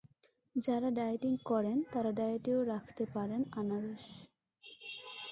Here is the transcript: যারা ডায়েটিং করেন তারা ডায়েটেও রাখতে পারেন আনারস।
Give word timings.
যারা 0.55 0.89
ডায়েটিং 0.91 1.33
করেন 1.45 1.77
তারা 1.93 2.11
ডায়েটেও 2.11 2.59
রাখতে 2.63 3.03
পারেন 3.15 3.41
আনারস। 3.51 4.05